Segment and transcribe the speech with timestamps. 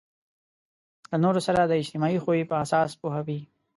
[1.09, 3.39] له نورو سره د اجتماعي خوی په اساس پوهوي.